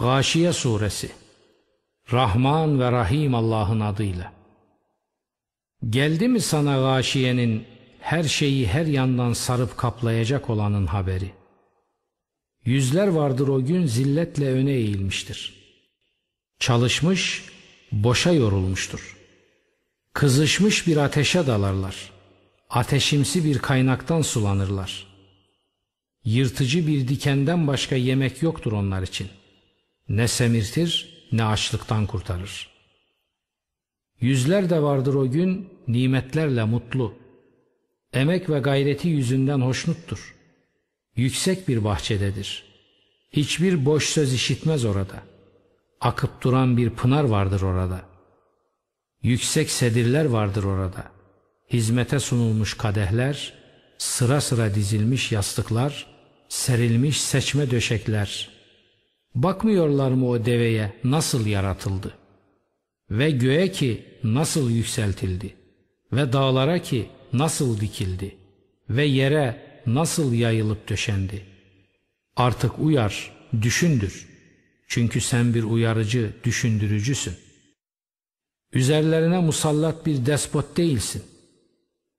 [0.00, 1.10] Gâşiye Suresi
[2.12, 4.32] Rahman ve Rahim Allah'ın adıyla
[5.88, 7.64] Geldi mi sana gâşiyenin
[8.00, 11.30] her şeyi her yandan sarıp kaplayacak olanın haberi?
[12.64, 15.54] Yüzler vardır o gün zilletle öne eğilmiştir.
[16.58, 17.44] Çalışmış,
[17.92, 19.16] boşa yorulmuştur.
[20.12, 22.10] Kızışmış bir ateşe dalarlar.
[22.70, 25.06] Ateşimsi bir kaynaktan sulanırlar.
[26.24, 29.28] Yırtıcı bir dikenden başka yemek yoktur onlar için.
[30.08, 32.68] Ne semirtir ne açlıktan kurtarır.
[34.20, 37.14] Yüzler de vardır o gün nimetlerle mutlu.
[38.12, 40.34] Emek ve gayreti yüzünden hoşnuttur.
[41.16, 42.64] Yüksek bir bahçededir.
[43.32, 45.22] Hiçbir boş söz işitmez orada.
[46.00, 48.00] Akıp duran bir pınar vardır orada.
[49.22, 51.04] Yüksek sedirler vardır orada.
[51.72, 53.54] Hizmete sunulmuş kadehler,
[53.98, 56.06] sıra sıra dizilmiş yastıklar,
[56.48, 58.57] serilmiş seçme döşekler.
[59.42, 62.14] Bakmıyorlar mı o deveye nasıl yaratıldı?
[63.10, 65.54] Ve göğe ki nasıl yükseltildi?
[66.12, 68.36] Ve dağlara ki nasıl dikildi?
[68.90, 71.42] Ve yere nasıl yayılıp döşendi?
[72.36, 74.28] Artık uyar, düşündür.
[74.88, 77.34] Çünkü sen bir uyarıcı, düşündürücüsün.
[78.72, 81.22] Üzerlerine musallat bir despot değilsin.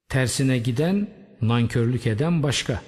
[0.10, 1.10] Tersine giden,
[1.42, 2.82] nankörlük eden başka.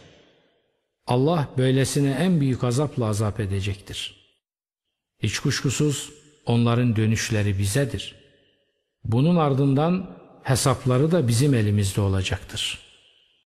[1.07, 4.20] Allah böylesine en büyük azapla azap edecektir.
[5.23, 6.09] Hiç kuşkusuz
[6.45, 8.15] onların dönüşleri bizedir.
[9.03, 12.90] Bunun ardından hesapları da bizim elimizde olacaktır.''